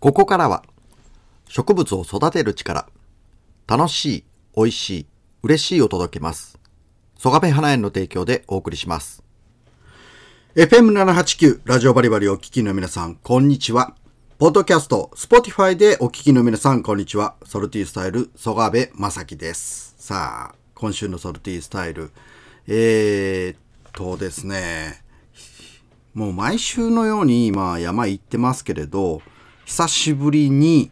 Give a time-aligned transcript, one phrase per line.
[0.00, 0.64] ここからは
[1.46, 2.88] 植物を育てる力、
[3.66, 4.24] 楽しい、
[4.56, 5.06] 美味しい、
[5.42, 6.58] 嬉しいを届けます。
[7.18, 9.22] 曽我部花園の提供でお送りします。
[10.54, 13.94] FM789 ラジオバリバリお聞きの皆さん、こんにちは。
[14.38, 17.34] ポッドキャスト、スポティファイでお聞きの皆さん、こんにちは。
[17.44, 19.94] ソルティースタイル、曽我部正樹です。
[19.98, 22.10] さあ、今週のソルティースタイル、
[22.66, 23.58] えー、っ
[23.92, 25.04] とですね、
[26.14, 29.20] もう毎週のように今山行ってますけれど、
[29.70, 30.90] 久しぶりに、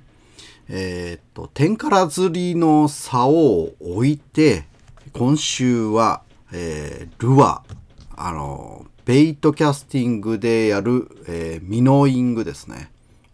[0.68, 4.66] えーっと、テンカラ釣りの竿を置いて、
[5.12, 7.74] 今週は、えールアー、
[8.16, 12.92] あの、ベイトキャスティングでやる、えーミノーイングですね。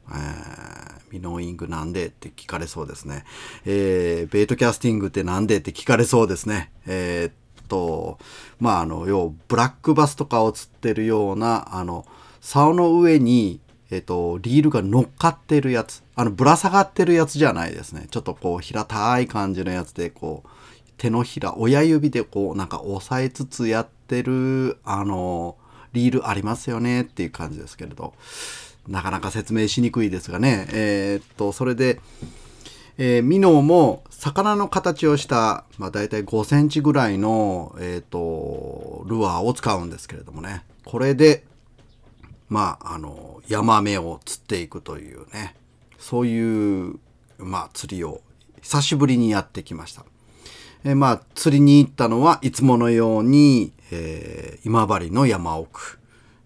[0.09, 3.25] えーミノーイングなんでって聞かれそうですね。
[3.67, 6.73] えーベイトキャスティングってなんでって聞かれそうですね。
[6.87, 8.19] えーっと、
[8.61, 12.07] まあ、あの、要、ブラックバスとかを釣ってるような、あの、
[12.41, 13.61] 竿の上に、
[13.95, 16.03] えっと、リールが乗っかってるやつ。
[16.15, 18.07] あの、ぶら下がってるやつじゃないですね。
[18.11, 20.49] ちょっとこう、平たい感じのやつで、こう、
[20.97, 25.57] 手のひら、親指でこう、なんか押さえつつやってる、あの、
[25.93, 28.15] リールありますよねっていう感じですけれど。
[28.89, 30.67] なかなか説明しにくいですがね。
[30.73, 32.01] えーっと、それで、
[32.99, 41.45] えーミノーも魚の形をした、まあ、大体5センチぐらいの、えー、とルアーを使うんですけれどもねこれで
[42.49, 45.55] まああのヤマメを釣っていくというね
[45.99, 46.99] そういう、
[47.39, 48.21] まあ、釣りを
[48.61, 50.05] 久しぶりにやってきました。
[50.85, 55.99] えまあ釣りに行ったのはいつものように、えー今治の山奥、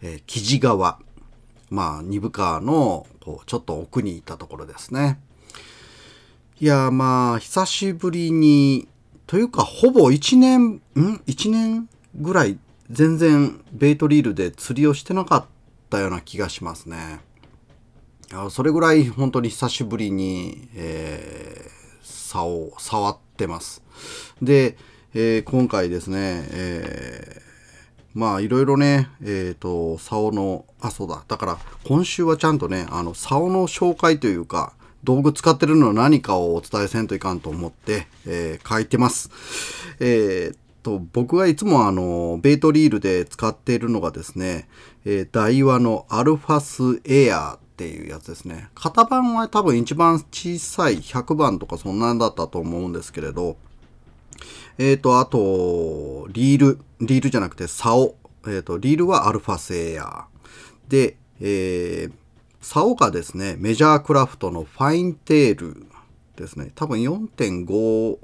[0.03, 0.99] えー木地川
[1.71, 5.21] まあ二部川のこうちょっと奥にいたところですね。
[6.61, 8.89] いやまあ久しぶりに
[9.27, 12.59] というかほぼ1年ん？1年ぐらい
[12.91, 15.58] 全然ベイトリールで釣りをしてなかった
[15.89, 17.21] たような気がしますね。
[18.51, 21.79] それぐらい本当に久しぶりに、えー
[22.29, 23.83] 竿を触ってます。
[24.43, 24.77] で、
[25.15, 27.49] えー今回ですね、えー
[28.15, 31.25] まあいろいろね、えっ、と、竿の、あ、そうだ。
[31.29, 34.73] だから今週はちゃんとね、あの、竿の紹介というか、
[35.05, 39.31] 道具使ってるの何かをお伝えせんといかんと思って、えー書いてます。
[40.01, 40.57] えー
[40.89, 44.69] と、僕がいつもあの、ベイトリールで使っているのがですね、
[45.05, 48.71] えー、ダイワのアルファスエアーっていうやつですね。
[48.75, 53.57] 型番は多分一番小さい100番とかそんなんだったと思うんですけれど、
[54.79, 58.15] えーと、あと、リール、リールじゃなくて、竿。
[58.47, 60.25] えーと、リールはアルファセイヤー。
[60.89, 62.13] で、えー、
[62.61, 65.87] 竿がですね、メジャークラフトのファインテール
[66.37, 66.71] ですね。
[66.75, 68.19] 多分4.5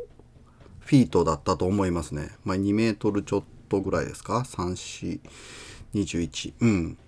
[0.84, 2.30] フィートだったと思いますね。
[2.44, 5.20] まあ、2メートルちょっとぐらいですか ?3、4、
[5.94, 6.52] 21。
[6.60, 6.98] うん。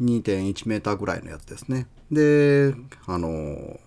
[0.00, 1.86] 2.1メーターぐらいのやつですね。
[2.10, 2.74] で、
[3.06, 3.78] あのー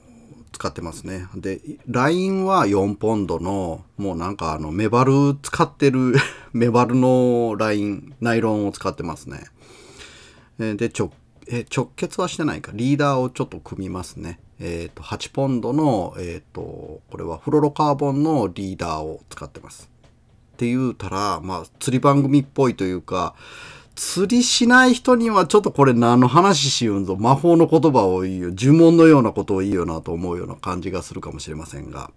[0.61, 1.27] 使ってますね。
[1.35, 6.13] で、ラインは4ポンドの、もうなんかあの、メバル使ってる、
[6.53, 9.45] メバルのライン、ナイロンを使ってますね。
[10.59, 11.11] で、直、
[11.47, 12.71] え直結はしてないか。
[12.73, 14.39] リーダーをちょっと組みますね。
[14.59, 16.61] えっ、と、8ポンドの、えっ、と、
[17.09, 19.89] これはフロロカーボンのリーダーを使ってます。
[20.53, 23.33] って言うたら、まあ、釣り番組っぽいというか、
[23.95, 27.15] 釣りしない人にはちょっとこれ何の話しようんぞ。
[27.17, 28.51] 魔法の言葉を言うよ。
[28.55, 32.11] 呪文のようなことを言うよなと思うような感じがするかもしれませんが。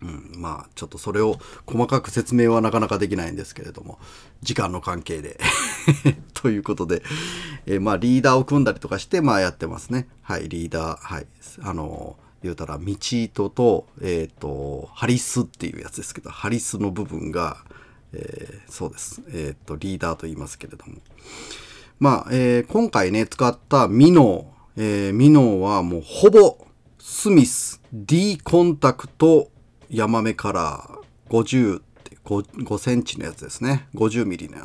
[0.00, 3.98] うん、まあ、ちょっとそれを細かく説明はなかなかできないんですけれども、
[4.42, 5.38] 時間の関係で。
[6.34, 7.02] ということで、
[7.66, 10.08] えーまあ、リーダーを組んだりとかして、まあ、やってますね。
[10.22, 11.26] はい、リーダー、はい。
[11.62, 17.64] あの、言うたら、道糸と、えっ、と、ハリスっていうやつですけど、ハリスの部分が、
[18.12, 19.22] えーそうです。
[19.30, 20.94] えっ、と、リーダーと言いますけれども。
[21.98, 26.68] まあ、えー今回ね、使ったミノー、えーミノーはもうほぼ
[27.00, 29.50] スミス D コンタクト
[29.90, 33.88] ヤマメカラー50って 5, 5センチのやつですね。
[33.94, 34.56] 50ミリの。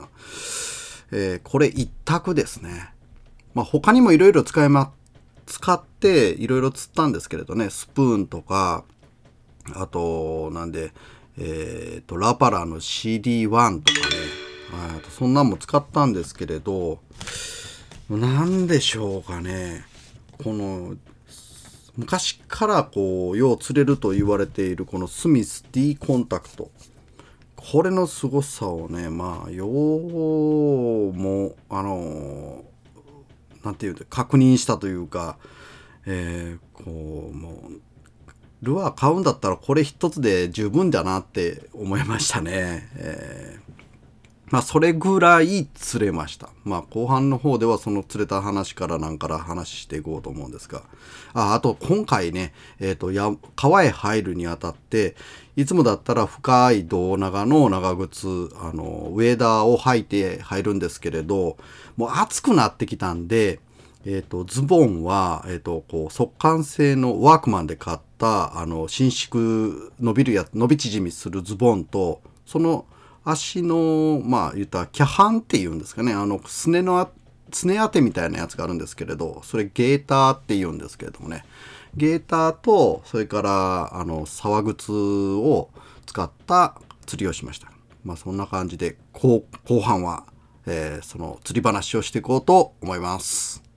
[1.12, 2.94] えーこれ一択ですね。
[3.54, 4.92] まあ他にもいろいろ使いま、
[5.46, 8.84] 使っていろいろ釣ったんですけれどね、スプーンとか、
[9.76, 10.92] あと、なんで、
[11.38, 14.16] えっ、と、ラパラの CD1 とかね、
[14.98, 17.00] あとそんなんも使ったんですけれど、
[18.10, 19.86] なんでしょうかね、
[20.44, 20.96] この、
[21.96, 26.72] 昔からこう、よう釣れると言われているこのスミス D コンタクト。
[27.56, 32.66] これの凄さをね、まあ、ようも、あの
[33.64, 35.38] なんていうの確認したというか、
[36.06, 42.90] えーこう、もう、ルアー買うんだったらこれ一つで十分だなって思いましたね。
[42.96, 43.83] えー
[44.50, 46.50] まあ、それぐらい釣れました。
[46.64, 50.84] まあ、後半の方ではその釣れた話からなんから話していこうと思うんですが。
[51.34, 55.16] あ、あと、今回ね、えっ、ー、と、や、川へ入るにあたって、
[55.56, 58.28] いつもだったら深い胴長の長靴、
[58.60, 61.58] あの、ウェーダーを履いて入るんですけれど、
[61.96, 63.60] もう暑くなってきたんで、
[64.06, 72.86] えっ、ー、と、ズボンは、えっ、ー、と、こう、速乾性のワークマンで買った、あの、伸縮、伸びるや、伸び縮みするズボンと、その
[73.24, 77.10] 足の、まあ言ったら、キャハンっていうんですかね、あの、すねの、
[77.52, 81.46] すね当てみたいなやつがあるんですけれど、それゲーターって言うんですけれどもね、
[81.96, 85.70] ゲーターと、それから、あの、沢靴を
[86.06, 86.76] 使った
[87.06, 87.72] 釣りをしました。
[88.04, 90.26] まあそんな感じで、後後半は、
[90.66, 93.73] えー、その釣り話をしていこうと思います。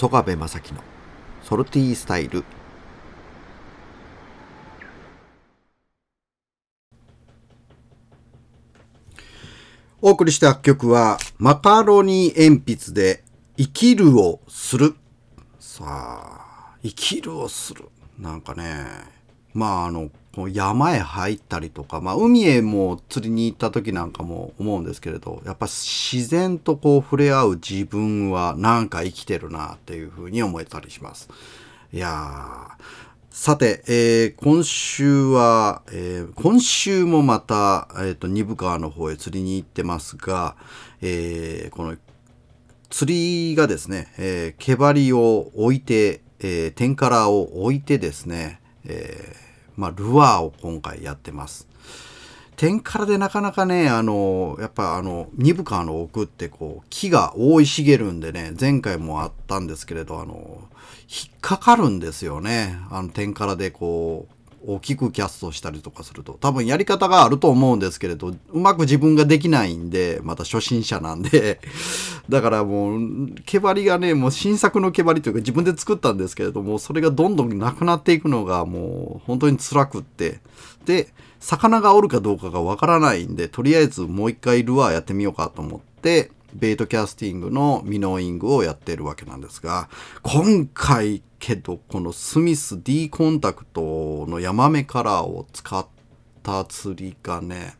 [0.00, 0.80] 曽我部正樹の
[1.42, 2.42] ソルティースタイル。
[10.00, 13.22] お送りした曲はマカロニ鉛筆で
[13.58, 14.96] 生きるをする。
[15.58, 17.90] さあ生きるをする。
[18.18, 18.86] なんかね
[19.52, 31.28] まああのこう山へ入ったりとか、まあ、海へも釣りに行った時なんかも思うんですけれどやっぱ自然とこう触れ合う自分はなんか生きてるなっていうふうに思えたりします。
[31.92, 32.68] いや
[33.30, 40.56] さて、えー、今週は、えー、今週もまた、えーと、二部川の方へ釣りに行ってますが、
[41.00, 41.96] えー、この
[42.90, 49.49] 釣りがですね、えー、毛針を置いて、えー、天からを置いてですね、えー
[49.80, 51.66] まあ、ルアーを今回やってます。
[52.56, 60.60] 天からでなかなかね、あの、やっぱあの、二部川の奥ってこう、木が覆い茂るんでね、前回もあったんですけれど、あの、
[61.08, 62.78] 引っかかるんですよね。
[62.90, 64.34] あの、天からでこう、
[64.66, 71.60] 大きくキャストしたりとかすると多分やり方があると思うんですけれどうまく自分ができないんでまた初心者なんで
[72.28, 73.00] だからもう
[73.46, 80.40] 毛針がねもう新作の毛針というか自分で作ったんですけれどもそれがどんどんなくなっていくのがもう本当に辛くって。
[80.84, 89.88] で魚がおるかどうかがわからないんでとりあえずもう一回ルアーやってみようかと思ってベイトキャスティングのミノーイングをやっているわけなんですが、
[90.22, 95.86] 今回けど、このスミス D コンタクトのヤマメカラーを使っ
[96.42, 97.74] た釣りがね、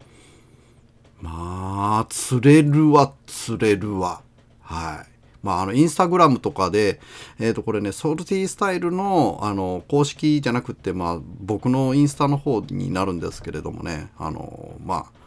[1.21, 4.23] まあ、釣れるわ、釣れるわ。
[4.61, 5.11] はい。
[5.43, 7.01] まあ、あの、インスタグラムとかで、
[7.39, 15.20] えっ、ー、と、これね、ソルティースタイルの、あの、公式じゃなくて、まあ、僕のインスタの方になるんですけれどもね、あの、まあ、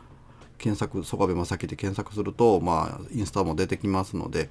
[0.63, 4.49] 検索、曽我部正樹で検索すると、まあ、インスタも出てきますので、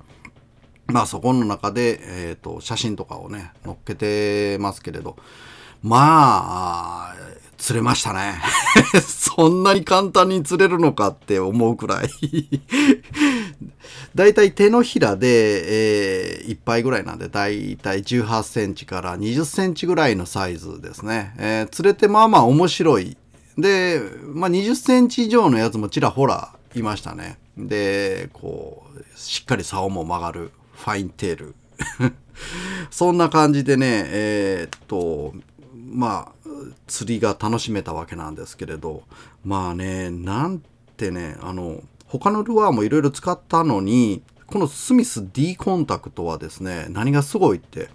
[0.87, 5.17] まあ、そこの中で、えっ、ー、と、写真とかをね、載っけてますけれど、
[5.83, 7.15] まあ、
[7.57, 8.43] 釣れましたね。
[9.01, 12.11] そんなに簡単に釣れるのかって思うくらい
[14.15, 21.35] だいたい手のひらで、えー、1杯ぐらいなんで、だいたい18センチから20センチぐらいのサイズですね。
[21.39, 23.17] えー、釣れてまあまあ面白い
[23.59, 27.39] で、まあ、20センチ以上のやつもちらほらいましたね。
[27.57, 31.55] で、こう、しっかり竿も曲がるファインテール。
[32.91, 35.35] そんな感じでね、えー、っと、
[35.75, 36.49] まあ、
[36.87, 39.03] 釣りが楽しめたわけなんですけれど、
[39.45, 40.63] まあね、なん
[40.97, 47.91] てね、あの、他のルアーもいろいろ使ったのに、このスミス D コンタクトはですね、何がすごいって、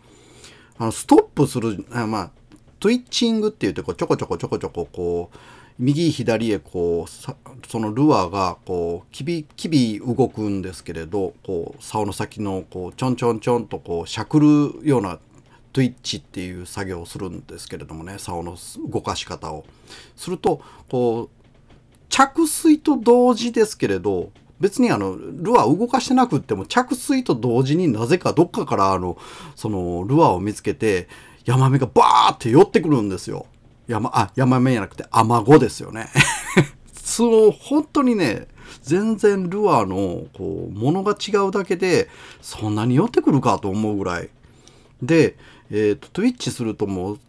[0.77, 2.31] あの、ストップする、あまあ、
[2.79, 5.37] トゥイッチングって言ってこうちょこちょこちょこちょここう
[5.79, 15.19] 右左へこうそのルアーがこうきびきび動くんですけれどこう竿の先のこうちょんちょんちょんとこうしゃくるような
[15.73, 18.57] トゥイッチっていう作業をするんですけれどもね竿の
[18.91, 19.65] 動かし方を
[20.15, 21.37] するとこう
[22.09, 29.17] 着水と同時ですけれど別にあのルアー動かしてなくっても着水と同時になぜかどっかからあの
[29.55, 31.07] そのルアーを見つけて
[31.45, 33.45] ヤマメがバーって寄ってくるんですよ。
[33.87, 36.09] 山、あ、ヤマメじゃなくてアマゴですよね。
[36.93, 38.47] その、本当にね、
[38.83, 42.09] 全然ルアーの、こう、ものが違うだけで、
[42.41, 44.29] そんなに寄ってくるかと思うぐらい。
[45.01, 45.37] で、
[45.69, 47.19] えっ、ー、と、トゥイッチするともう、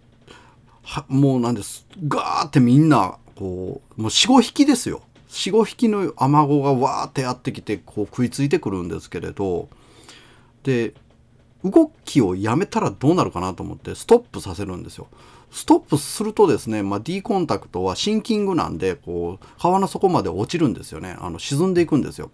[0.82, 5.02] はもうなんです、ガーってみんな、こう、もう4、5匹ですよ。
[5.28, 9.68] 4、5匹のアマゴがわーってやってきて、こう食いついてくるんですけれど、
[10.64, 10.94] で、
[11.64, 15.08] 動きをやめたらどうなるかなと思ってストップさせるんですよ。
[15.50, 21.16] ストップするとですね、まあ、D コンタクトはシンキングなんで、こう、川の底まで落ちるんですよね。
[21.20, 22.30] あの、沈んでいくんですよ。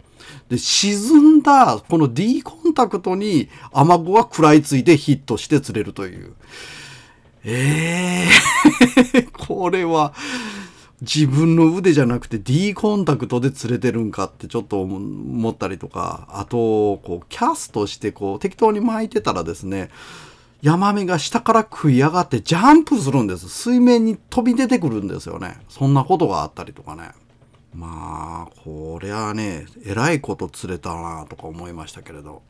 [0.49, 6.35] で、沈んだ、この D コンタクトにアマゴが食らいついてヒットして釣れるという。
[7.45, 10.15] ええー これは、
[11.03, 19.91] 自分の腕じゃなくて D コンタクトで釣れてるんかってちょっと思ったりとか、あと、こう、キャストしてこう、適当に巻いてたらですね、
[20.65, 23.51] ヤマメが下から食い上がってジャンプするんです。
[23.51, 25.59] 水面に飛び出てくるんですよね。
[25.69, 27.11] そんなことがあったりとかね。
[27.75, 32.41] まあ、こりゃね、えらいこと釣れたなとか思いましたけれど。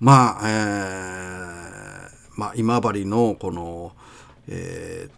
[0.00, 3.92] まあ、えー、まあ、今治のこの、
[4.48, 5.12] えー、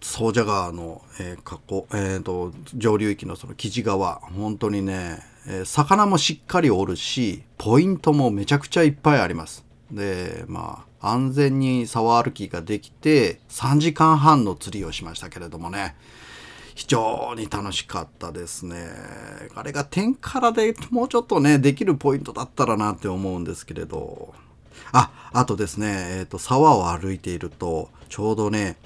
[0.00, 9.65] 総社川の、えー、河口、えーと、上流域のその木地川、本当にね、えー、魚もしっかりおるし、ポイントもめちゃくちゃいっぱいあります。
[9.90, 15.94] で、まあ、安全に沢歩きができて、3時間半の釣りをしましたけれどもね、
[16.74, 18.88] 非常に楽しかったですね。
[19.54, 24.34] あれが天からでもうちょっとね、できるポイントだったらなって思うんですけれど。
[24.92, 28.76] あ、あとですね、え、ー、と、沢を歩いていると、ちょうどね、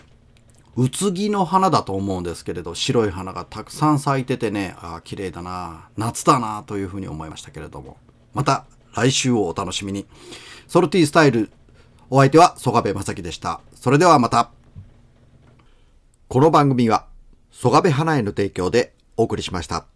[0.77, 7.97] うつぎの花だと思うんですけれど、白い花がたくさん咲いててね、あ、綺麗だな、夏だな、というふうに思いましたけれども。
[8.35, 10.07] また来週をお楽しみに。
[10.71, 11.51] ソルティースタイル、
[12.11, 13.61] お相手は曽我部正樹でした。
[13.75, 14.53] それではまた。
[16.29, 17.09] この番組は、
[17.51, 19.87] 曽我部花への提供でお送りしました。